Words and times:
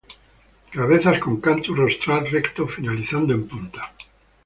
Cabezas 0.71 1.19
con 1.19 1.39
cantus 1.39 1.77
rostral 1.77 2.25
recto 2.35 2.65
finalizando 2.67 3.35
en 3.35 3.47
punta. 3.47 3.83